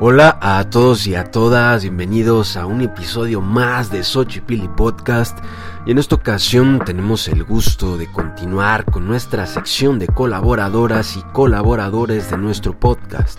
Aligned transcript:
Hola 0.00 0.38
a 0.40 0.68
todos 0.70 1.06
y 1.06 1.14
a 1.14 1.30
todas, 1.30 1.82
bienvenidos 1.82 2.56
a 2.56 2.66
un 2.66 2.80
episodio 2.80 3.40
más 3.40 3.92
de 3.92 4.02
Xochipilli 4.02 4.66
Podcast 4.66 5.38
y 5.86 5.92
en 5.92 5.98
esta 5.98 6.16
ocasión 6.16 6.80
tenemos 6.84 7.28
el 7.28 7.44
gusto 7.44 7.96
de 7.96 8.10
continuar 8.10 8.86
con 8.86 9.06
nuestra 9.06 9.46
sección 9.46 10.00
de 10.00 10.08
colaboradoras 10.08 11.16
y 11.16 11.22
colaboradores 11.32 12.28
de 12.28 12.38
nuestro 12.38 12.76
podcast. 12.76 13.38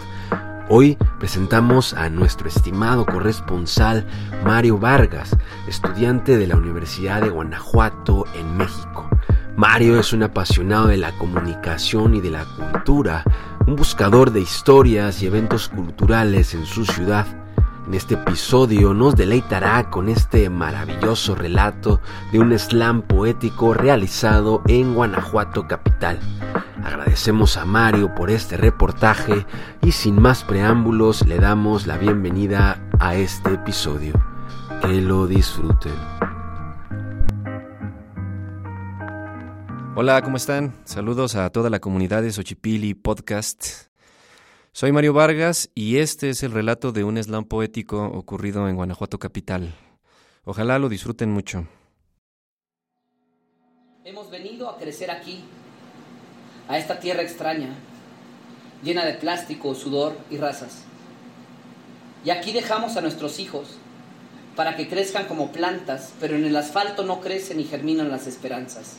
Hoy 0.70 0.98
presentamos 1.20 1.94
a 1.94 2.10
nuestro 2.10 2.48
estimado 2.48 3.06
corresponsal 3.06 4.08
Mario 4.46 4.78
Vargas, 4.78 5.36
estudiante 5.68 6.38
de 6.38 6.48
la 6.48 6.56
Universidad 6.56 7.22
de 7.22 7.30
Guanajuato 7.30 8.24
en 8.34 8.56
México. 8.56 9.10
Mario 9.58 10.00
es 10.00 10.14
un 10.14 10.24
apasionado 10.24 10.88
de 10.88 10.98
la 10.98 11.12
comunicación 11.18 12.16
y 12.16 12.22
de 12.22 12.32
la 12.32 12.46
cultura, 12.46 13.26
un 13.68 13.76
buscador 13.76 14.32
de 14.32 14.42
historias 14.42 15.22
y 15.22 15.28
eventos 15.28 15.70
culturales 15.70 16.54
en 16.54 16.66
su 16.66 16.86
ciudad. 16.86 17.26
En 17.88 17.94
este 17.94 18.16
episodio 18.16 18.94
nos 18.94 19.16
deleitará 19.16 19.90
con 19.90 20.10
este 20.10 20.50
maravilloso 20.50 21.36
relato 21.36 22.00
de 22.32 22.40
un 22.40 22.58
slam 22.58 23.02
poético 23.02 23.74
realizado 23.74 24.62
en 24.68 24.94
Guanajuato 24.94 25.68
capital. 25.68 26.20
Agradecemos 26.84 27.58
a 27.58 27.66
Mario 27.66 28.14
por 28.14 28.30
este 28.30 28.58
reportaje 28.58 29.46
y 29.82 29.92
sin 29.92 30.22
más 30.22 30.44
preámbulos 30.44 31.26
le 31.26 31.38
damos 31.38 31.88
la 31.88 31.98
bienvenida 31.98 32.80
a 33.00 33.16
este 33.16 33.54
episodio. 33.54 34.14
Que 34.82 35.02
lo 35.02 35.26
disfruten. 35.26 35.94
Hola, 39.98 40.22
¿cómo 40.22 40.36
están? 40.36 40.76
Saludos 40.84 41.36
a 41.38 41.50
toda 41.52 41.70
la 41.70 41.80
comunidad 41.80 42.22
de 42.22 42.30
Xochipilli 42.30 42.96
Podcast. 42.96 43.88
Soy 44.74 44.92
Mario 44.92 45.14
Vargas 45.14 45.70
y 45.74 46.00
este 46.00 46.30
es 46.30 46.44
el 46.44 46.52
relato 46.52 46.92
de 46.92 47.06
un 47.06 47.16
slam 47.24 47.46
poético 47.46 48.04
ocurrido 48.04 48.68
en 48.68 48.76
Guanajuato 48.76 49.20
capital. 49.20 49.74
Ojalá 50.44 50.80
lo 50.80 50.90
disfruten 50.90 51.32
mucho. 51.32 51.66
Hemos 54.04 54.30
venido 54.30 54.70
a 54.70 54.78
crecer 54.78 55.10
aquí, 55.10 55.46
a 56.68 56.78
esta 56.78 57.00
tierra 57.00 57.22
extraña, 57.22 57.70
llena 58.84 59.06
de 59.06 59.14
plástico, 59.14 59.74
sudor 59.76 60.18
y 60.30 60.36
razas. 60.36 60.84
Y 62.26 62.32
aquí 62.32 62.52
dejamos 62.52 62.98
a 62.98 63.02
nuestros 63.02 63.40
hijos 63.40 63.78
para 64.58 64.76
que 64.76 64.90
crezcan 64.90 65.26
como 65.28 65.54
plantas, 65.54 66.14
pero 66.20 66.36
en 66.36 66.44
el 66.44 66.58
asfalto 66.58 67.06
no 67.06 67.22
crecen 67.22 67.62
y 67.62 67.64
germinan 67.64 68.12
las 68.12 68.28
esperanzas. 68.28 68.98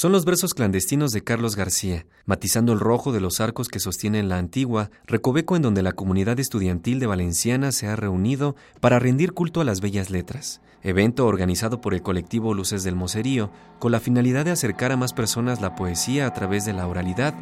Son 0.00 0.12
los 0.12 0.24
versos 0.24 0.54
clandestinos 0.54 1.12
de 1.12 1.22
Carlos 1.22 1.56
García, 1.56 2.06
matizando 2.24 2.72
el 2.72 2.80
rojo 2.80 3.12
de 3.12 3.20
los 3.20 3.38
arcos 3.38 3.68
que 3.68 3.80
sostienen 3.80 4.30
la 4.30 4.38
antigua 4.38 4.90
recoveco 5.06 5.56
en 5.56 5.60
donde 5.60 5.82
la 5.82 5.92
comunidad 5.92 6.40
estudiantil 6.40 7.00
de 7.00 7.06
Valenciana 7.06 7.70
se 7.70 7.86
ha 7.86 7.96
reunido 7.96 8.56
para 8.80 8.98
rendir 8.98 9.34
culto 9.34 9.60
a 9.60 9.64
las 9.64 9.82
bellas 9.82 10.08
letras, 10.08 10.62
evento 10.82 11.26
organizado 11.26 11.82
por 11.82 11.92
el 11.92 12.00
colectivo 12.00 12.54
Luces 12.54 12.82
del 12.82 12.96
Mocerío, 12.96 13.50
con 13.78 13.92
la 13.92 14.00
finalidad 14.00 14.46
de 14.46 14.52
acercar 14.52 14.90
a 14.90 14.96
más 14.96 15.12
personas 15.12 15.60
la 15.60 15.74
poesía 15.74 16.26
a 16.26 16.32
través 16.32 16.64
de 16.64 16.72
la 16.72 16.86
oralidad, 16.86 17.34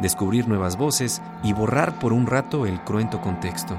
descubrir 0.00 0.48
nuevas 0.48 0.78
voces 0.78 1.20
y 1.44 1.52
borrar 1.52 1.98
por 1.98 2.14
un 2.14 2.26
rato 2.26 2.64
el 2.64 2.82
cruento 2.82 3.20
contexto. 3.20 3.78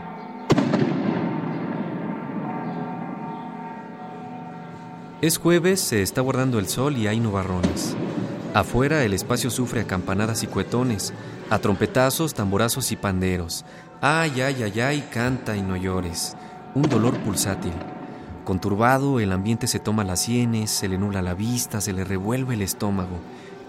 Es 5.20 5.40
jueves, 5.40 5.80
se 5.80 6.04
está 6.04 6.22
guardando 6.22 6.60
el 6.60 6.68
sol 6.68 6.96
y 6.96 7.08
hay 7.08 7.20
nubarrones. 7.20 7.98
Afuera 8.58 9.04
el 9.04 9.14
espacio 9.14 9.52
sufre 9.52 9.82
a 9.82 9.84
campanadas 9.84 10.42
y 10.42 10.48
cuetones, 10.48 11.14
a 11.52 11.60
trompetazos, 11.60 12.34
tamborazos 12.34 12.92
y 12.92 12.96
panderos. 12.96 13.66
Ay, 14.02 14.42
ay, 14.42 14.64
ay, 14.64 14.80
ay, 14.80 15.08
canta 15.14 15.56
y 15.56 15.62
no 15.62 15.78
llores. 15.78 16.36
Un 16.74 16.82
dolor 16.82 17.20
pulsátil. 17.20 17.74
Conturbado, 18.46 19.20
el 19.20 19.32
ambiente 19.32 19.68
se 19.68 19.78
toma 19.78 20.04
las 20.04 20.22
sienes, 20.24 20.72
se 20.72 20.88
le 20.88 20.98
nula 20.98 21.22
la 21.22 21.36
vista, 21.36 21.82
se 21.82 21.94
le 21.94 22.04
revuelve 22.04 22.56
el 22.56 22.64
estómago. 22.64 23.20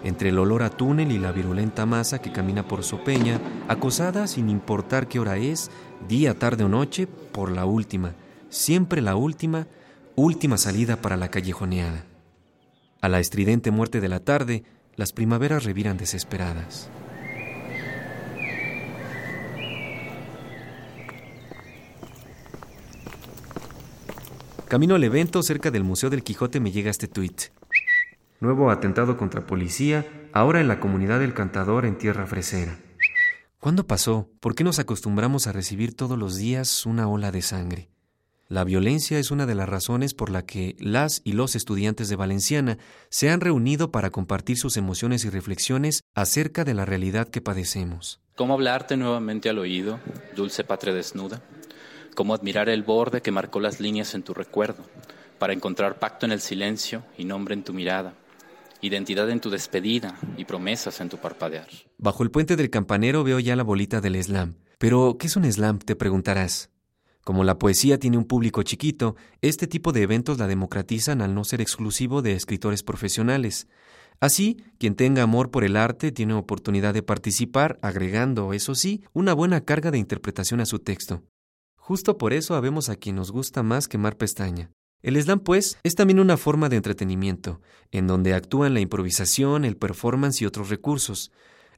Entre 0.05 0.31
el 0.31 0.39
olor 0.39 0.63
a 0.63 0.71
túnel 0.71 1.13
y 1.13 1.19
la 1.19 1.33
virulenta 1.33 1.85
masa 1.85 2.21
que 2.21 2.33
camina 2.33 2.67
por 2.67 2.83
su 2.83 3.05
peña, 3.05 3.43
acosada 3.69 4.27
sin 4.27 4.49
importar 4.49 5.07
qué 5.07 5.21
hora 5.21 5.37
es, 5.37 5.71
día, 6.09 6.39
tarde 6.39 6.65
o 6.65 6.69
noche, 6.71 7.07
por 7.07 7.51
la 7.51 7.67
última, 7.67 8.15
siempre 8.49 9.03
la 9.03 9.17
última, 9.17 9.67
última 10.17 10.57
salida 10.57 10.97
para 10.97 11.19
la 11.19 11.29
callejoneada. 11.29 12.07
A 13.03 13.11
la 13.11 13.21
estridente 13.21 13.71
muerte 13.71 14.01
de 14.01 14.09
la 14.09 14.21
tarde, 14.21 14.65
las 14.99 15.13
primaveras 15.13 15.63
reviran 15.63 15.97
desesperadas. 15.97 16.91
Camino 24.67 24.97
al 24.97 25.05
evento 25.05 25.43
cerca 25.45 25.71
del 25.71 25.85
Museo 25.85 26.11
del 26.11 26.25
Quijote 26.25 26.59
me 26.59 26.73
llega 26.73 26.91
este 26.91 27.07
tuit. 27.07 27.43
Nuevo 28.41 28.73
atentado 28.73 29.17
contra 29.17 29.47
policía, 29.47 30.05
ahora 30.33 30.61
en 30.61 30.67
la 30.67 30.81
comunidad 30.81 31.21
del 31.21 31.33
cantador 31.33 31.87
en 31.87 31.97
tierra 31.97 32.27
fresera. 32.27 32.77
¿Cuándo 33.61 33.87
pasó? 33.87 34.29
¿Por 34.41 34.57
qué 34.57 34.65
nos 34.65 34.81
acostumbramos 34.81 35.47
a 35.47 35.53
recibir 35.53 35.95
todos 35.95 36.19
los 36.19 36.37
días 36.37 36.87
una 36.87 37.09
ola 37.09 37.31
de 37.31 37.43
sangre? 37.43 37.89
La 38.51 38.65
violencia 38.65 39.19
es 39.19 39.31
una 39.31 39.45
de 39.45 39.55
las 39.55 39.69
razones 39.69 40.15
por 40.15 40.31
la 40.31 40.47
que 40.47 40.75
las 40.79 41.21
y 41.23 41.33
los 41.33 41.55
estudiantes 41.55 42.09
de 42.09 42.17
Valenciana 42.17 42.79
se 43.11 43.29
han 43.29 43.43
reunido 43.43 43.93
para 43.93 44.09
compartir 44.09 44.57
sus 44.57 44.79
emociones 44.79 45.27
y 45.27 45.29
reflexiones 45.29 46.03
acerca 46.15 46.65
de 46.65 46.73
la 46.73 46.87
realidad 46.87 47.29
que 47.29 47.43
padecemos. 47.43 48.23
¿Cómo 48.37 48.55
hablarte 48.55 48.97
nuevamente 48.97 49.51
al 49.51 49.59
oído, 49.59 50.01
dulce 50.35 50.65
patria 50.65 50.95
desnuda? 50.95 51.43
¿Cómo 52.15 52.33
admirar 52.33 52.71
el 52.71 52.85
borde 52.85 53.21
que 53.21 53.31
marcó 53.31 53.61
las 53.61 53.81
líneas 53.81 54.15
en 54.15 54.23
tu 54.23 54.33
recuerdo, 54.33 54.83
para 55.39 55.53
encontrar 55.53 55.99
pacto 55.99 56.25
en 56.25 56.33
el 56.33 56.41
silencio 56.41 57.05
y 57.19 57.27
nombre 57.27 57.53
en 57.53 57.65
tu 57.65 57.75
mirada, 57.75 58.15
identidad 58.81 59.29
en 59.29 59.41
tu 59.41 59.51
despedida 59.51 60.19
y 60.39 60.47
promesas 60.47 61.03
en 61.03 61.11
tu 61.11 61.19
parpadear? 61.19 61.69
Bajo 61.99 62.23
el 62.23 62.31
puente 62.31 62.57
del 62.57 62.71
campanero 62.71 63.25
veo 63.25 63.41
ya 63.41 63.57
la 63.57 63.63
bolita 63.63 64.01
del 64.01 64.25
slam. 64.25 64.55
Pero, 64.79 65.19
¿qué 65.19 65.27
es 65.27 65.37
un 65.37 65.45
slam? 65.53 65.81
te 65.81 65.97
preguntarás. 65.97 66.71
Como 67.29 67.45
la 67.45 67.59
poesía 67.59 67.99
tiene 67.99 68.17
un 68.17 68.25
público 68.25 68.63
chiquito, 68.63 69.15
este 69.43 69.67
tipo 69.67 69.93
de 69.93 70.01
eventos 70.01 70.39
la 70.39 70.47
democratizan 70.47 71.21
al 71.21 71.35
no 71.35 71.45
ser 71.45 71.61
exclusivo 71.61 72.23
de 72.23 72.33
escritores 72.33 72.83
profesionales. 72.83 73.69
Así, 74.19 74.65
quien 74.79 74.95
tenga 74.95 75.25
amor 75.25 75.51
por 75.51 75.63
el 75.63 75.77
arte 75.77 76.11
tiene 76.11 76.33
oportunidad 76.33 76.95
de 76.95 77.03
participar, 77.03 77.79
agregando, 77.83 78.55
eso 78.55 78.75
sí, 78.75 79.05
una 79.13 79.35
buena 79.35 79.61
carga 79.61 79.91
de 79.91 79.99
interpretación 79.99 80.63
a 80.63 80.65
su 80.65 80.79
texto. 80.79 81.23
Justo 81.77 82.17
por 82.17 82.33
eso 82.33 82.55
habemos 82.55 82.89
a 82.89 82.97
quien 82.97 83.17
nos 83.17 83.31
gusta 83.31 83.63
más 83.63 83.89
quemar 83.89 84.17
pestaña. 84.17 84.71
El 85.03 85.21
slam, 85.21 85.41
pues, 85.41 85.77
es 85.83 85.97
también 85.97 86.21
una 86.21 86.39
forma 86.39 86.71
de 86.71 86.77
entretenimiento, 86.77 87.61
en 87.93 88.07
donde 88.07 88.33
actúan 88.33 88.73
la 88.73 88.81
improvisación, 88.81 89.67
el 89.67 89.77
performance 89.77 90.41
y 90.41 90.47
otros 90.47 90.71
recursos. 90.71 91.31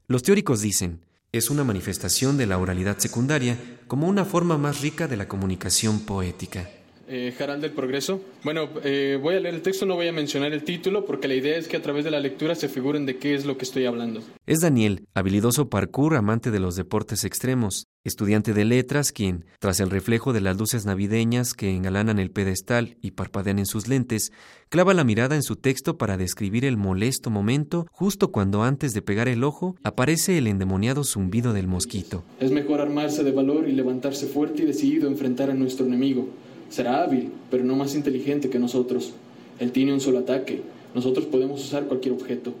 Los 0.07 0.23
teóricos 0.23 0.61
dicen, 0.61 1.01
es 1.33 1.49
una 1.49 1.63
manifestación 1.63 2.35
de 2.35 2.45
la 2.45 2.57
oralidad 2.57 2.97
secundaria 2.97 3.57
como 3.87 4.07
una 4.07 4.25
forma 4.25 4.57
más 4.57 4.81
rica 4.81 5.07
de 5.07 5.15
la 5.15 5.29
comunicación 5.29 6.01
poética. 6.01 6.69
Eh, 7.13 7.33
Jaral 7.37 7.59
del 7.59 7.71
Progreso. 7.71 8.21
Bueno, 8.41 8.69
eh, 8.85 9.19
voy 9.21 9.35
a 9.35 9.39
leer 9.41 9.55
el 9.55 9.61
texto, 9.61 9.85
no 9.85 9.95
voy 9.95 10.07
a 10.07 10.13
mencionar 10.13 10.53
el 10.53 10.63
título 10.63 11.03
porque 11.03 11.27
la 11.27 11.35
idea 11.35 11.57
es 11.57 11.67
que 11.67 11.75
a 11.75 11.81
través 11.81 12.05
de 12.05 12.11
la 12.11 12.21
lectura 12.21 12.55
se 12.55 12.69
figuren 12.69 13.05
de 13.05 13.17
qué 13.17 13.35
es 13.35 13.45
lo 13.45 13.57
que 13.57 13.65
estoy 13.65 13.83
hablando. 13.83 14.21
Es 14.47 14.61
Daniel, 14.61 15.03
habilidoso 15.13 15.67
parkour, 15.67 16.15
amante 16.15 16.51
de 16.51 16.61
los 16.61 16.77
deportes 16.77 17.25
extremos, 17.25 17.87
estudiante 18.05 18.53
de 18.53 18.63
letras, 18.63 19.11
quien, 19.11 19.43
tras 19.59 19.81
el 19.81 19.89
reflejo 19.89 20.31
de 20.31 20.39
las 20.39 20.57
luces 20.57 20.85
navideñas 20.85 21.53
que 21.53 21.75
engalanan 21.75 22.17
el 22.17 22.31
pedestal 22.31 22.95
y 23.01 23.11
parpadean 23.11 23.59
en 23.59 23.65
sus 23.65 23.89
lentes, 23.89 24.31
clava 24.69 24.93
la 24.93 25.03
mirada 25.03 25.35
en 25.35 25.43
su 25.43 25.57
texto 25.57 25.97
para 25.97 26.15
describir 26.15 26.63
el 26.63 26.77
molesto 26.77 27.29
momento 27.29 27.87
justo 27.91 28.31
cuando 28.31 28.63
antes 28.63 28.93
de 28.93 29.01
pegar 29.01 29.27
el 29.27 29.43
ojo 29.43 29.75
aparece 29.83 30.37
el 30.37 30.47
endemoniado 30.47 31.03
zumbido 31.03 31.51
del 31.51 31.67
mosquito. 31.67 32.23
Es 32.39 32.51
mejor 32.51 32.79
armarse 32.79 33.25
de 33.25 33.33
valor 33.33 33.67
y 33.67 33.73
levantarse 33.73 34.27
fuerte 34.27 34.63
y 34.63 34.65
decidido 34.65 35.09
a 35.09 35.11
enfrentar 35.11 35.49
a 35.51 35.55
nuestro 35.55 35.85
enemigo. 35.85 36.29
Será 36.71 37.03
hábil, 37.03 37.31
pero 37.51 37.63
no 37.65 37.75
más 37.75 37.93
inteligente 37.95 38.49
que 38.49 38.57
nosotros. 38.57 39.11
Él 39.59 39.71
tiene 39.71 39.93
un 39.93 39.99
solo 39.99 40.19
ataque. 40.19 40.63
Nosotros 40.95 41.25
podemos 41.25 41.63
usar 41.63 41.83
cualquier 41.83 42.15
objeto. 42.15 42.53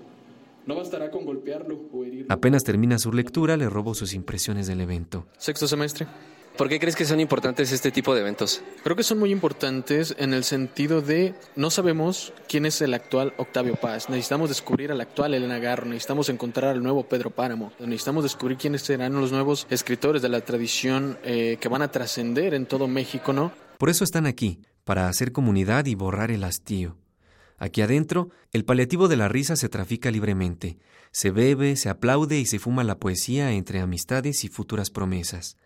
No 0.67 0.75
bastará 0.75 1.09
con 1.09 1.25
golpearlo 1.25 1.79
o 1.91 2.03
herirlo. 2.03 2.27
Apenas 2.29 2.63
termina 2.63 2.99
su 2.99 3.11
lectura, 3.11 3.57
le 3.57 3.69
robo 3.69 3.95
sus 3.95 4.13
impresiones 4.13 4.67
del 4.67 4.81
evento. 4.81 5.25
Sexto 5.37 5.67
semestre. 5.67 6.07
¿Por 6.57 6.67
qué 6.67 6.79
crees 6.79 6.97
que 6.97 7.05
son 7.05 7.21
importantes 7.21 7.71
este 7.71 7.91
tipo 7.91 8.13
de 8.13 8.19
eventos? 8.19 8.61
Creo 8.83 8.97
que 8.97 9.03
son 9.03 9.17
muy 9.17 9.31
importantes 9.31 10.13
en 10.19 10.33
el 10.33 10.43
sentido 10.43 11.01
de 11.01 11.33
no 11.55 11.69
sabemos 11.69 12.33
quién 12.49 12.65
es 12.65 12.81
el 12.81 12.93
actual 12.93 13.33
Octavio 13.37 13.75
Paz. 13.75 14.09
Necesitamos 14.09 14.49
descubrir 14.49 14.91
al 14.91 14.99
actual 14.99 15.33
Elena 15.33 15.59
Garro, 15.59 15.85
necesitamos 15.85 16.27
encontrar 16.27 16.71
al 16.71 16.83
nuevo 16.83 17.03
Pedro 17.03 17.29
Páramo, 17.29 17.71
necesitamos 17.79 18.23
descubrir 18.23 18.57
quiénes 18.57 18.81
serán 18.81 19.13
los 19.13 19.31
nuevos 19.31 19.65
escritores 19.69 20.21
de 20.21 20.29
la 20.29 20.41
tradición 20.41 21.17
eh, 21.23 21.57
que 21.61 21.69
van 21.69 21.81
a 21.81 21.91
trascender 21.91 22.53
en 22.53 22.65
todo 22.65 22.87
México, 22.87 23.31
¿no? 23.31 23.53
Por 23.81 23.89
eso 23.89 24.03
están 24.03 24.27
aquí, 24.27 24.61
para 24.83 25.09
hacer 25.09 25.31
comunidad 25.31 25.87
y 25.87 25.95
borrar 25.95 26.29
el 26.29 26.43
hastío. 26.43 26.97
Aquí 27.57 27.81
adentro, 27.81 28.29
el 28.51 28.63
paliativo 28.63 29.07
de 29.07 29.17
la 29.17 29.27
risa 29.27 29.55
se 29.55 29.69
trafica 29.69 30.11
libremente. 30.11 30.77
Se 31.11 31.31
bebe, 31.31 31.75
se 31.75 31.89
aplaude 31.89 32.39
y 32.39 32.45
se 32.45 32.59
fuma 32.59 32.83
la 32.83 32.99
poesía 32.99 33.53
entre 33.53 33.79
amistades 33.79 34.43
y 34.43 34.49
futuras 34.49 34.91
promesas. 34.91 35.57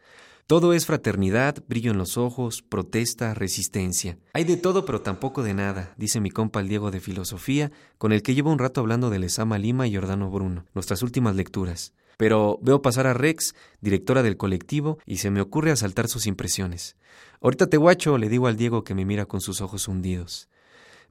Todo 0.48 0.72
es 0.72 0.86
fraternidad, 0.86 1.62
brillo 1.68 1.92
en 1.92 1.98
los 1.98 2.18
ojos, 2.18 2.62
protesta, 2.62 3.34
resistencia. 3.34 4.18
Hay 4.32 4.46
de 4.46 4.56
todo 4.56 4.86
pero 4.86 5.02
tampoco 5.02 5.44
de 5.44 5.54
nada, 5.54 5.94
dice 5.98 6.22
mi 6.22 6.32
compa 6.32 6.62
el 6.62 6.70
Diego 6.70 6.92
de 6.92 7.02
Filosofía, 7.02 7.74
con 7.98 8.14
el 8.14 8.22
que 8.22 8.34
llevo 8.34 8.50
un 8.50 8.60
rato 8.60 8.80
hablando 8.80 9.10
de 9.10 9.20
Lesama 9.20 9.58
Lima 9.58 9.88
y 9.88 9.92
Giordano 9.92 10.32
Bruno, 10.32 10.68
nuestras 10.74 11.04
últimas 11.04 11.36
lecturas. 11.36 11.94
Pero 12.18 12.60
veo 12.62 12.82
pasar 12.82 13.08
a 13.08 13.14
Rex, 13.14 13.56
directora 13.82 14.24
del 14.24 14.38
colectivo, 14.38 14.98
y 15.06 15.18
se 15.18 15.32
me 15.32 15.42
ocurre 15.42 15.72
asaltar 15.72 16.08
sus 16.08 16.28
impresiones. 16.28 16.96
Ahorita 17.42 17.68
te 17.68 17.78
guacho, 17.78 18.18
le 18.18 18.30
digo 18.30 18.48
al 18.48 18.58
Diego 18.58 18.84
que 18.84 18.96
me 18.96 19.06
mira 19.06 19.26
con 19.26 19.42
sus 19.42 19.62
ojos 19.62 19.88
hundidos. 19.88 20.50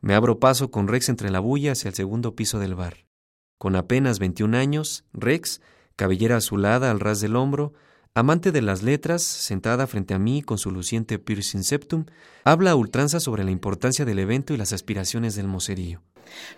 Me 0.01 0.15
abro 0.15 0.39
paso 0.39 0.71
con 0.71 0.89
Rex 0.89 1.09
entre 1.09 1.31
la 1.31 1.41
bulla 1.41 1.73
hacia 1.73 1.89
el 1.89 1.95
segundo 1.95 2.35
piso 2.35 2.59
del 2.59 2.75
bar. 2.75 3.06
Con 3.59 3.77
apenas 3.77 4.19
21 4.19 4.56
años, 4.56 5.05
Rex, 5.12 5.61
cabellera 5.97 6.37
azulada 6.37 6.91
al 6.91 7.01
ras 7.01 7.21
del 7.21 7.37
hombro, 7.37 7.73
Amante 8.17 8.53
de 8.53 8.62
las 8.62 8.85
letras, 8.85 9.25
sentada 9.25 9.89
frente 9.89 10.15
a 10.15 10.21
mí 10.21 10.41
con 10.41 10.56
su 10.56 10.71
luciente 10.71 11.19
piercing 11.19 11.65
septum, 11.65 12.05
habla 12.45 12.71
a 12.71 12.77
ultranza 12.77 13.19
sobre 13.19 13.43
la 13.43 13.51
importancia 13.51 14.05
del 14.05 14.21
evento 14.21 14.55
y 14.55 14.56
las 14.56 14.73
aspiraciones 14.73 15.35
del 15.35 15.49
mocerío. 15.49 16.01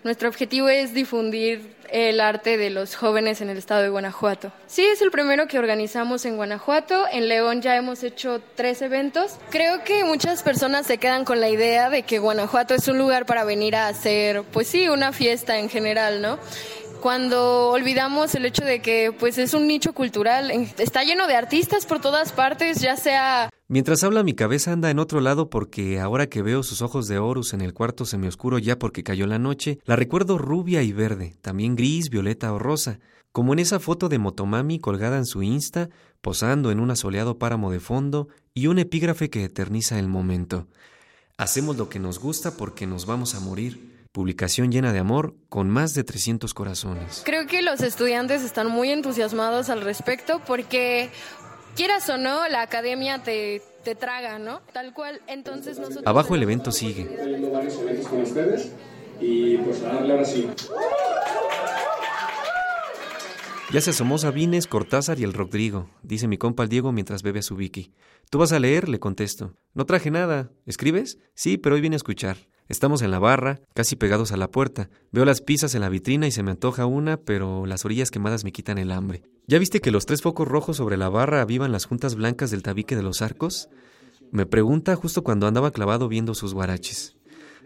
Nuestro 0.03 0.29
objetivo 0.29 0.69
es 0.69 0.93
difundir 0.93 1.75
el 1.89 2.19
arte 2.19 2.57
de 2.57 2.69
los 2.69 2.95
jóvenes 2.95 3.41
en 3.41 3.49
el 3.49 3.57
estado 3.57 3.81
de 3.81 3.89
Guanajuato. 3.89 4.51
Sí, 4.67 4.85
es 4.85 5.01
el 5.01 5.11
primero 5.11 5.47
que 5.47 5.59
organizamos 5.59 6.25
en 6.25 6.35
Guanajuato. 6.35 7.05
En 7.11 7.27
León 7.27 7.61
ya 7.61 7.75
hemos 7.75 8.03
hecho 8.03 8.41
tres 8.55 8.81
eventos. 8.81 9.37
Creo 9.49 9.83
que 9.83 10.03
muchas 10.03 10.43
personas 10.43 10.85
se 10.85 10.97
quedan 10.97 11.25
con 11.25 11.39
la 11.39 11.49
idea 11.49 11.89
de 11.89 12.03
que 12.03 12.19
Guanajuato 12.19 12.75
es 12.75 12.87
un 12.87 12.97
lugar 12.97 13.25
para 13.25 13.43
venir 13.43 13.75
a 13.75 13.87
hacer, 13.87 14.43
pues 14.51 14.67
sí, 14.67 14.89
una 14.89 15.13
fiesta 15.13 15.57
en 15.59 15.69
general, 15.69 16.21
¿no? 16.21 16.39
cuando 16.97 17.69
olvidamos 17.69 18.33
el 18.35 18.45
hecho 18.45 18.65
de 18.65 18.81
que 18.81 19.13
pues 19.17 19.37
es 19.37 19.53
un 19.53 19.67
nicho 19.67 19.93
cultural, 19.93 20.51
está 20.77 21.03
lleno 21.03 21.27
de 21.27 21.35
artistas 21.35 21.85
por 21.85 22.01
todas 22.01 22.31
partes, 22.31 22.81
ya 22.81 22.97
sea 22.97 23.49
Mientras 23.69 24.05
habla 24.05 24.23
mi 24.23 24.33
cabeza 24.33 24.71
anda 24.71 24.89
en 24.89 24.97
otro 24.97 25.19
lado 25.19 25.49
porque 25.49 25.99
ahora 25.99 26.27
que 26.27 26.41
veo 26.41 26.63
sus 26.63 26.81
ojos 26.81 27.09
de 27.09 27.19
Horus 27.19 27.53
en 27.53 27.59
el 27.59 27.73
cuarto 27.73 28.05
semioscuro 28.05 28.59
ya 28.59 28.79
porque 28.79 29.03
cayó 29.03 29.27
la 29.27 29.39
noche, 29.39 29.79
la 29.83 29.97
recuerdo 29.97 30.37
rubia 30.37 30.83
y 30.83 30.93
verde, 30.93 31.35
también 31.41 31.75
gris, 31.75 32.09
violeta 32.09 32.53
o 32.53 32.59
rosa, 32.59 33.01
como 33.33 33.51
en 33.51 33.59
esa 33.59 33.81
foto 33.81 34.07
de 34.07 34.19
Motomami 34.19 34.79
colgada 34.79 35.17
en 35.17 35.25
su 35.25 35.43
Insta, 35.43 35.89
posando 36.21 36.71
en 36.71 36.79
un 36.79 36.91
asoleado 36.91 37.39
páramo 37.39 37.69
de 37.69 37.81
fondo 37.81 38.29
y 38.53 38.67
un 38.67 38.79
epígrafe 38.79 39.29
que 39.29 39.43
eterniza 39.43 39.99
el 39.99 40.07
momento. 40.07 40.67
Hacemos 41.35 41.75
lo 41.75 41.89
que 41.89 41.99
nos 41.99 42.19
gusta 42.19 42.55
porque 42.55 42.87
nos 42.87 43.05
vamos 43.05 43.35
a 43.35 43.41
morir 43.41 43.97
publicación 44.13 44.71
llena 44.71 44.93
de 44.93 44.99
amor 44.99 45.35
con 45.49 45.69
más 45.69 45.93
de 45.93 46.03
300 46.03 46.53
corazones. 46.55 47.21
Creo 47.25 47.45
que 47.45 47.61
los 47.61 47.81
estudiantes 47.81 48.43
están 48.43 48.67
muy 48.67 48.89
entusiasmados 48.89 49.69
al 49.69 49.81
respecto 49.81 50.41
porque 50.47 51.11
quieras 51.77 52.09
o 52.09 52.17
no, 52.17 52.49
la 52.49 52.63
academia 52.63 53.23
te, 53.23 53.61
te 53.83 53.95
traga, 53.95 54.39
¿no? 54.39 54.61
Tal 54.73 54.93
cual, 54.93 55.21
entonces 55.27 55.77
nosotros... 55.77 56.05
Abajo 56.05 56.35
el 56.35 56.43
evento 56.43 56.71
sigue. 56.71 57.07
y 59.21 59.57
pues 59.57 59.83
ahora 59.83 60.25
sí. 60.25 60.49
Ya 63.71 63.81
se 63.81 63.91
asomó 63.91 64.17
Sabines, 64.17 64.65
Cortázar 64.65 65.19
y 65.19 65.23
el 65.23 65.33
Rodrigo, 65.33 65.89
dice 66.01 66.27
mi 66.27 66.37
compa 66.37 66.63
el 66.63 66.69
Diego 66.69 66.91
mientras 66.91 67.21
bebe 67.21 67.39
a 67.39 67.43
su 67.43 67.55
Vicky. 67.55 67.93
¿Tú 68.29 68.39
vas 68.39 68.51
a 68.53 68.59
leer? 68.59 68.89
Le 68.89 68.99
contesto. 68.99 69.53
No 69.73 69.85
traje 69.85 70.09
nada. 70.09 70.49
¿Escribes? 70.65 71.19
Sí, 71.33 71.57
pero 71.57 71.75
hoy 71.75 71.81
vine 71.81 71.95
a 71.95 71.97
escuchar. 71.97 72.37
Estamos 72.69 73.01
en 73.01 73.11
la 73.11 73.19
barra, 73.19 73.61
casi 73.73 73.95
pegados 73.95 74.31
a 74.31 74.37
la 74.37 74.51
puerta. 74.51 74.89
Veo 75.11 75.25
las 75.25 75.41
pizzas 75.41 75.73
en 75.75 75.81
la 75.81 75.89
vitrina 75.89 76.27
y 76.27 76.31
se 76.31 76.43
me 76.43 76.51
antoja 76.51 76.85
una, 76.85 77.17
pero 77.17 77.65
las 77.65 77.85
orillas 77.85 78.11
quemadas 78.11 78.43
me 78.43 78.51
quitan 78.51 78.77
el 78.77 78.91
hambre. 78.91 79.23
¿Ya 79.47 79.59
viste 79.59 79.81
que 79.81 79.91
los 79.91 80.05
tres 80.05 80.21
focos 80.21 80.47
rojos 80.47 80.77
sobre 80.77 80.97
la 80.97 81.09
barra 81.09 81.41
avivan 81.41 81.71
las 81.71 81.85
juntas 81.85 82.15
blancas 82.15 82.51
del 82.51 82.63
tabique 82.63 82.95
de 82.95 83.03
los 83.03 83.21
arcos? 83.21 83.69
Me 84.31 84.45
pregunta 84.45 84.95
justo 84.95 85.23
cuando 85.23 85.47
andaba 85.47 85.71
clavado 85.71 86.07
viendo 86.07 86.33
sus 86.35 86.53
guaraches. 86.53 87.16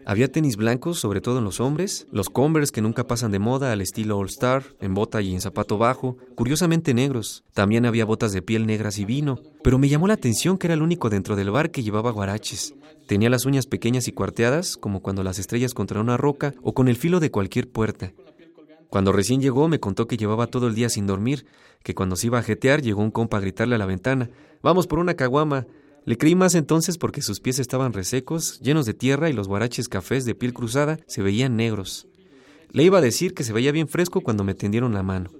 Había 0.04 0.30
tenis 0.30 0.56
blancos, 0.56 0.98
sobre 0.98 1.20
todo 1.20 1.38
en 1.38 1.44
los 1.44 1.60
hombres, 1.60 2.06
los 2.10 2.28
Converse 2.28 2.72
que 2.72 2.82
nunca 2.82 3.06
pasan 3.06 3.30
de 3.30 3.38
moda 3.38 3.72
al 3.72 3.80
estilo 3.80 4.18
All 4.18 4.26
Star, 4.26 4.64
en 4.80 4.94
bota 4.94 5.22
y 5.22 5.32
en 5.32 5.40
zapato 5.40 5.78
bajo, 5.78 6.16
curiosamente 6.34 6.92
negros. 6.92 7.44
También 7.52 7.86
había 7.86 8.04
botas 8.04 8.32
de 8.32 8.42
piel 8.42 8.66
negras 8.66 8.98
y 8.98 9.04
vino, 9.04 9.38
pero 9.62 9.78
me 9.78 9.88
llamó 9.88 10.08
la 10.08 10.14
atención 10.14 10.58
que 10.58 10.66
era 10.66 10.74
el 10.74 10.82
único 10.82 11.08
dentro 11.08 11.36
del 11.36 11.50
bar 11.50 11.70
que 11.70 11.82
llevaba 11.82 12.10
guaraches. 12.10 12.74
Tenía 13.06 13.30
las 13.30 13.46
uñas 13.46 13.66
pequeñas 13.66 14.08
y 14.08 14.12
cuarteadas, 14.12 14.76
como 14.76 15.02
cuando 15.02 15.22
las 15.22 15.38
estrellas 15.38 15.74
contra 15.74 16.00
una 16.00 16.16
roca 16.16 16.54
o 16.62 16.74
con 16.74 16.88
el 16.88 16.96
filo 16.96 17.20
de 17.20 17.30
cualquier 17.30 17.70
puerta. 17.70 18.12
Cuando 18.90 19.12
recién 19.12 19.40
llegó 19.40 19.68
me 19.68 19.80
contó 19.80 20.06
que 20.06 20.16
llevaba 20.16 20.48
todo 20.48 20.66
el 20.66 20.74
día 20.74 20.88
sin 20.88 21.06
dormir, 21.06 21.46
que 21.82 21.94
cuando 21.94 22.16
se 22.16 22.26
iba 22.26 22.38
a 22.38 22.42
jetear 22.42 22.82
llegó 22.82 23.02
un 23.02 23.10
compa 23.10 23.38
a 23.38 23.40
gritarle 23.40 23.76
a 23.76 23.78
la 23.78 23.86
ventana, 23.86 24.30
Vamos 24.62 24.86
por 24.86 25.00
una 25.00 25.14
caguama. 25.14 25.66
Le 26.04 26.18
creí 26.18 26.34
más 26.34 26.54
entonces 26.54 26.98
porque 26.98 27.22
sus 27.22 27.40
pies 27.40 27.58
estaban 27.58 27.92
resecos, 27.92 28.60
llenos 28.60 28.86
de 28.86 28.94
tierra 28.94 29.30
y 29.30 29.32
los 29.32 29.46
guaraches 29.46 29.88
cafés 29.88 30.24
de 30.24 30.34
piel 30.34 30.52
cruzada 30.52 30.98
se 31.06 31.22
veían 31.22 31.56
negros. 31.56 32.08
Le 32.70 32.82
iba 32.82 32.98
a 32.98 33.02
decir 33.02 33.34
que 33.34 33.44
se 33.44 33.52
veía 33.52 33.70
bien 33.70 33.86
fresco 33.86 34.20
cuando 34.20 34.44
me 34.44 34.54
tendieron 34.54 34.94
la 34.94 35.02
mano. 35.02 35.30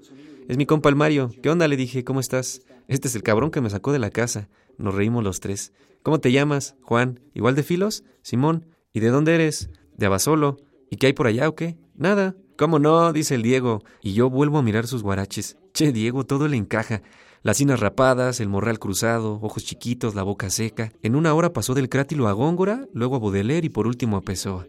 Es 0.48 0.56
mi 0.56 0.66
compa 0.66 0.88
el 0.88 0.96
Mario. 0.96 1.30
¿Qué 1.42 1.50
onda? 1.50 1.66
Le 1.66 1.76
dije, 1.76 2.04
¿cómo 2.04 2.20
estás? 2.20 2.62
Este 2.88 3.08
es 3.08 3.14
el 3.14 3.22
cabrón 3.22 3.50
que 3.50 3.60
me 3.60 3.70
sacó 3.70 3.92
de 3.92 3.98
la 3.98 4.10
casa. 4.10 4.48
Nos 4.78 4.94
reímos 4.94 5.24
los 5.24 5.40
tres. 5.40 5.72
¿Cómo 6.02 6.20
te 6.20 6.30
llamas? 6.30 6.76
Juan. 6.82 7.20
¿Igual 7.34 7.54
de 7.54 7.62
filos? 7.62 8.04
Simón. 8.22 8.66
¿Y 8.92 9.00
de 9.00 9.08
dónde 9.08 9.34
eres? 9.34 9.70
De 9.96 10.06
Abasolo. 10.06 10.58
¿Y 10.90 10.96
qué 10.96 11.06
hay 11.06 11.12
por 11.12 11.26
allá 11.26 11.48
o 11.48 11.54
qué? 11.54 11.76
Nada. 11.96 12.36
¿Cómo 12.58 12.78
no? 12.78 13.12
dice 13.12 13.34
el 13.34 13.42
Diego. 13.42 13.82
Y 14.02 14.12
yo 14.12 14.28
vuelvo 14.30 14.58
a 14.58 14.62
mirar 14.62 14.86
sus 14.86 15.02
guaraches. 15.02 15.56
Che, 15.72 15.90
Diego, 15.90 16.24
todo 16.24 16.48
le 16.48 16.56
encaja. 16.56 17.02
Las 17.42 17.56
cinas 17.56 17.80
rapadas, 17.80 18.40
el 18.40 18.48
morral 18.48 18.78
cruzado, 18.78 19.40
ojos 19.42 19.64
chiquitos, 19.64 20.14
la 20.14 20.22
boca 20.22 20.50
seca. 20.50 20.92
En 21.02 21.16
una 21.16 21.34
hora 21.34 21.52
pasó 21.52 21.74
del 21.74 21.88
crátilo 21.88 22.28
a 22.28 22.32
Góngora, 22.32 22.86
luego 22.92 23.16
a 23.16 23.18
Baudelaire 23.18 23.66
y 23.66 23.70
por 23.70 23.86
último 23.86 24.16
a 24.16 24.20
Pessoa. 24.20 24.66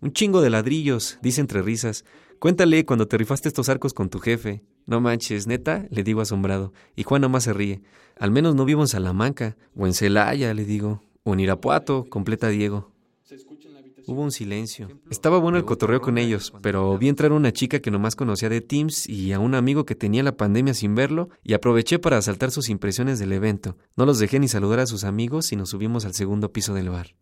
Un 0.00 0.12
chingo 0.12 0.42
de 0.42 0.50
ladrillos, 0.50 1.18
dice 1.22 1.40
entre 1.40 1.62
risas. 1.62 2.04
Cuéntale 2.40 2.84
cuando 2.84 3.06
te 3.06 3.16
rifaste 3.16 3.48
estos 3.48 3.68
arcos 3.68 3.94
con 3.94 4.10
tu 4.10 4.18
jefe. 4.18 4.64
No 4.84 5.00
manches, 5.00 5.46
neta, 5.46 5.86
le 5.90 6.02
digo 6.02 6.20
asombrado. 6.20 6.72
Y 6.96 7.04
Juan 7.04 7.22
nomás 7.22 7.44
se 7.44 7.52
ríe. 7.52 7.82
Al 8.18 8.32
menos 8.32 8.56
no 8.56 8.64
vivo 8.64 8.82
en 8.82 8.88
Salamanca, 8.88 9.56
o 9.76 9.86
en 9.86 9.94
Celaya, 9.94 10.52
le 10.54 10.64
digo. 10.64 11.02
O 11.22 11.34
en 11.34 11.40
Irapuato, 11.40 12.04
completa 12.10 12.48
Diego. 12.48 12.91
Hubo 14.06 14.22
un 14.22 14.32
silencio. 14.32 14.88
Estaba 15.10 15.38
bueno 15.38 15.58
el 15.58 15.64
cotorreo 15.64 16.00
con 16.00 16.18
ellos, 16.18 16.52
pero 16.62 16.96
vi 16.98 17.08
entrar 17.08 17.32
una 17.32 17.52
chica 17.52 17.80
que 17.80 17.90
nomás 17.90 18.16
conocía 18.16 18.48
de 18.48 18.60
Teams 18.60 19.08
y 19.08 19.32
a 19.32 19.38
un 19.38 19.54
amigo 19.54 19.84
que 19.84 19.94
tenía 19.94 20.22
la 20.22 20.36
pandemia 20.36 20.74
sin 20.74 20.94
verlo 20.94 21.28
y 21.42 21.54
aproveché 21.54 21.98
para 21.98 22.18
asaltar 22.18 22.50
sus 22.50 22.68
impresiones 22.68 23.18
del 23.18 23.32
evento. 23.32 23.76
No 23.96 24.06
los 24.06 24.18
dejé 24.18 24.38
ni 24.38 24.48
saludar 24.48 24.80
a 24.80 24.86
sus 24.86 25.04
amigos 25.04 25.52
y 25.52 25.56
nos 25.56 25.70
subimos 25.70 26.04
al 26.04 26.14
segundo 26.14 26.52
piso 26.52 26.74
del 26.74 26.90
bar. 26.90 27.14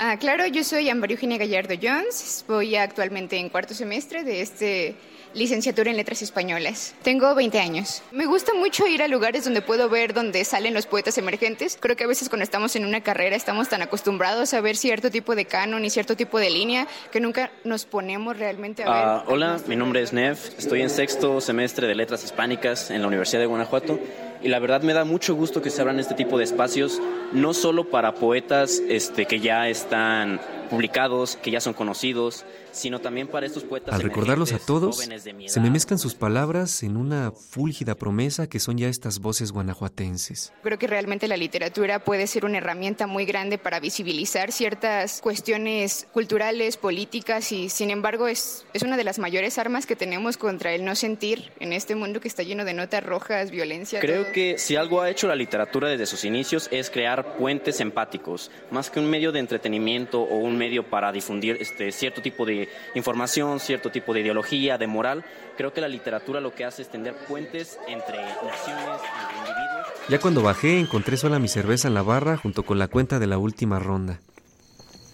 Ah, 0.00 0.16
claro, 0.16 0.46
yo 0.46 0.62
soy 0.62 0.88
Amber 0.90 1.10
Eugenia 1.10 1.38
Gallardo 1.38 1.74
Jones, 1.82 2.44
voy 2.46 2.76
actualmente 2.76 3.36
en 3.36 3.48
cuarto 3.48 3.74
semestre 3.74 4.22
de 4.22 4.42
este 4.42 4.94
licenciatura 5.34 5.90
en 5.90 5.96
letras 5.96 6.22
españolas. 6.22 6.94
Tengo 7.02 7.34
20 7.34 7.58
años. 7.58 8.04
Me 8.12 8.26
gusta 8.26 8.54
mucho 8.54 8.86
ir 8.86 9.02
a 9.02 9.08
lugares 9.08 9.42
donde 9.42 9.60
puedo 9.60 9.88
ver 9.88 10.14
dónde 10.14 10.44
salen 10.44 10.72
los 10.72 10.86
poetas 10.86 11.18
emergentes. 11.18 11.76
Creo 11.80 11.96
que 11.96 12.04
a 12.04 12.06
veces 12.06 12.28
cuando 12.28 12.44
estamos 12.44 12.76
en 12.76 12.84
una 12.84 13.00
carrera 13.00 13.34
estamos 13.34 13.68
tan 13.68 13.82
acostumbrados 13.82 14.54
a 14.54 14.60
ver 14.60 14.76
cierto 14.76 15.10
tipo 15.10 15.34
de 15.34 15.46
canon 15.46 15.84
y 15.84 15.90
cierto 15.90 16.16
tipo 16.16 16.38
de 16.38 16.50
línea 16.50 16.86
que 17.10 17.18
nunca 17.18 17.50
nos 17.64 17.84
ponemos 17.84 18.38
realmente 18.38 18.84
a 18.84 18.86
ver. 18.86 18.94
Ah, 18.94 19.24
hola, 19.26 19.60
mi 19.66 19.74
nombre 19.74 20.00
es 20.00 20.12
Nev, 20.12 20.38
estoy 20.56 20.80
en 20.80 20.90
sexto 20.90 21.40
semestre 21.40 21.88
de 21.88 21.96
letras 21.96 22.22
hispánicas 22.22 22.92
en 22.92 23.02
la 23.02 23.08
Universidad 23.08 23.40
de 23.40 23.46
Guanajuato 23.46 23.98
y 24.42 24.48
la 24.48 24.58
verdad 24.58 24.82
me 24.82 24.92
da 24.92 25.04
mucho 25.04 25.34
gusto 25.34 25.62
que 25.62 25.70
se 25.70 25.80
abran 25.80 25.98
este 25.98 26.14
tipo 26.14 26.38
de 26.38 26.44
espacios, 26.44 27.00
no 27.32 27.54
solo 27.54 27.84
para 27.84 28.14
poetas 28.14 28.80
este, 28.88 29.26
que 29.26 29.40
ya 29.40 29.68
están 29.68 30.40
publicados, 30.68 31.36
que 31.36 31.50
ya 31.50 31.60
son 31.60 31.74
conocidos, 31.74 32.44
sino 32.72 33.00
también 33.00 33.28
para 33.28 33.46
estos 33.46 33.64
poetas. 33.64 33.94
Al 33.94 34.02
recordarlos 34.02 34.52
a 34.52 34.58
todos, 34.58 34.96
se 34.98 35.60
me 35.60 35.70
mezclan 35.70 35.98
sus 35.98 36.14
palabras 36.14 36.82
en 36.82 36.96
una 36.96 37.32
fúlgida 37.32 37.94
promesa 37.94 38.48
que 38.48 38.60
son 38.60 38.78
ya 38.78 38.88
estas 38.88 39.18
voces 39.20 39.52
guanajuatenses. 39.52 40.52
Creo 40.62 40.78
que 40.78 40.86
realmente 40.86 41.28
la 41.28 41.36
literatura 41.36 42.04
puede 42.04 42.26
ser 42.26 42.44
una 42.44 42.58
herramienta 42.58 43.06
muy 43.06 43.24
grande 43.24 43.58
para 43.58 43.80
visibilizar 43.80 44.52
ciertas 44.52 45.20
cuestiones 45.20 46.06
culturales, 46.12 46.76
políticas 46.76 47.52
y 47.52 47.68
sin 47.68 47.90
embargo 47.90 48.28
es, 48.28 48.66
es 48.74 48.82
una 48.82 48.96
de 48.96 49.04
las 49.04 49.18
mayores 49.18 49.58
armas 49.58 49.86
que 49.86 49.96
tenemos 49.96 50.36
contra 50.36 50.72
el 50.72 50.84
no 50.84 50.94
sentir 50.94 51.50
en 51.60 51.72
este 51.72 51.94
mundo 51.94 52.20
que 52.20 52.28
está 52.28 52.42
lleno 52.42 52.64
de 52.64 52.74
notas 52.74 53.04
rojas, 53.04 53.50
violencia. 53.50 54.00
Creo 54.00 54.32
que 54.32 54.58
si 54.58 54.76
algo 54.76 55.00
ha 55.00 55.10
hecho 55.10 55.26
la 55.26 55.36
literatura 55.36 55.88
desde 55.88 56.06
sus 56.06 56.24
inicios 56.24 56.68
es 56.70 56.90
crear 56.90 57.36
puentes 57.36 57.80
empáticos, 57.80 58.50
más 58.70 58.90
que 58.90 59.00
un 59.00 59.08
medio 59.08 59.32
de 59.32 59.40
entretenimiento 59.40 60.20
o 60.20 60.36
un 60.36 60.57
medio 60.58 60.90
para 60.90 61.12
difundir 61.12 61.56
este, 61.60 61.92
cierto 61.92 62.20
tipo 62.20 62.44
de 62.44 62.68
información, 62.94 63.60
cierto 63.60 63.90
tipo 63.90 64.12
de 64.12 64.20
ideología, 64.20 64.76
de 64.76 64.86
moral. 64.86 65.24
Creo 65.56 65.72
que 65.72 65.80
la 65.80 65.88
literatura 65.88 66.40
lo 66.40 66.54
que 66.54 66.64
hace 66.64 66.82
es 66.82 66.90
tender 66.90 67.14
puentes 67.26 67.78
entre 67.88 68.20
naciones, 68.20 69.00
entre 69.00 69.38
individuos. 69.38 69.86
Ya 70.08 70.20
cuando 70.20 70.42
bajé 70.42 70.78
encontré 70.78 71.16
sola 71.16 71.38
mi 71.38 71.48
cerveza 71.48 71.88
en 71.88 71.94
la 71.94 72.02
barra 72.02 72.36
junto 72.36 72.64
con 72.64 72.78
la 72.78 72.88
cuenta 72.88 73.18
de 73.18 73.26
la 73.26 73.38
última 73.38 73.78
ronda. 73.78 74.20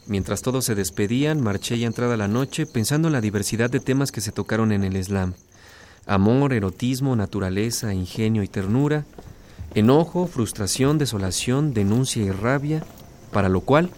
Mientras 0.07 0.43
todos 0.43 0.67
se 0.67 0.75
despedían, 0.75 1.41
marché 1.41 1.79
ya 1.79 1.87
entrada 1.87 2.17
la 2.17 2.29
noche 2.29 2.67
pensando 2.67 3.09
en 3.09 3.13
la 3.13 3.23
diversidad 3.23 3.71
de 3.71 3.81
temas 3.81 4.13
que 4.13 4.21
se 4.21 4.33
tocaron 4.33 4.71
en 4.73 4.85
el 4.85 5.03
slam. 5.03 5.35
Amor, 6.07 6.53
erotismo, 6.53 7.17
naturaleza, 7.17 7.95
ingenio 7.95 8.43
y 8.43 8.49
ternura. 8.49 9.07
Enojo, 9.75 10.27
frustración, 10.27 10.99
desolación, 10.99 11.73
denuncia 11.73 12.23
y 12.23 12.31
rabia, 12.31 12.85
para 13.33 13.49
lo 13.49 13.63
cual 13.63 13.91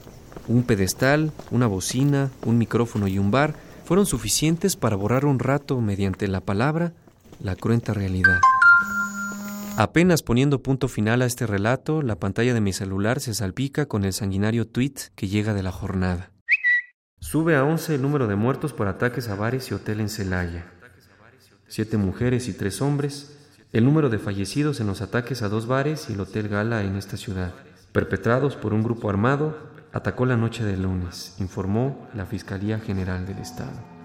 un 0.48 0.62
pedestal, 0.62 1.32
una 1.50 1.66
bocina, 1.66 2.30
un 2.44 2.58
micrófono 2.58 3.08
y 3.08 3.18
un 3.18 3.30
bar 3.30 3.54
fueron 3.84 4.06
suficientes 4.06 4.76
para 4.76 4.96
borrar 4.96 5.24
un 5.24 5.38
rato 5.38 5.80
mediante 5.80 6.28
la 6.28 6.40
palabra 6.40 6.92
la 7.40 7.56
cruenta 7.56 7.92
realidad. 7.92 8.40
Apenas 9.76 10.22
poniendo 10.22 10.62
punto 10.62 10.88
final 10.88 11.20
a 11.20 11.26
este 11.26 11.46
relato, 11.46 12.00
la 12.00 12.16
pantalla 12.16 12.54
de 12.54 12.60
mi 12.60 12.72
celular 12.72 13.20
se 13.20 13.34
salpica 13.34 13.86
con 13.86 14.04
el 14.04 14.12
sanguinario 14.12 14.66
tweet 14.66 14.94
que 15.14 15.28
llega 15.28 15.52
de 15.52 15.62
la 15.62 15.72
jornada. 15.72 16.30
Sube 17.20 17.56
a 17.56 17.64
11 17.64 17.96
el 17.96 18.02
número 18.02 18.26
de 18.26 18.36
muertos 18.36 18.72
por 18.72 18.88
ataques 18.88 19.28
a 19.28 19.34
bares 19.34 19.70
y 19.70 19.74
hotel 19.74 20.00
en 20.00 20.08
Celaya. 20.08 20.72
Siete 21.68 21.96
mujeres 21.96 22.48
y 22.48 22.52
tres 22.52 22.80
hombres, 22.80 23.36
el 23.72 23.84
número 23.84 24.08
de 24.08 24.18
fallecidos 24.18 24.80
en 24.80 24.86
los 24.86 25.02
ataques 25.02 25.42
a 25.42 25.48
dos 25.48 25.66
bares 25.66 26.08
y 26.08 26.14
el 26.14 26.20
Hotel 26.20 26.48
Gala 26.48 26.84
en 26.84 26.96
esta 26.96 27.16
ciudad, 27.16 27.52
perpetrados 27.92 28.56
por 28.56 28.72
un 28.72 28.82
grupo 28.82 29.10
armado, 29.10 29.58
atacó 29.96 30.26
la 30.26 30.36
noche 30.36 30.62
del 30.62 30.82
lunes, 30.82 31.34
informó 31.38 32.06
la 32.12 32.26
Fiscalía 32.26 32.78
General 32.78 33.24
del 33.24 33.38
Estado. 33.38 33.95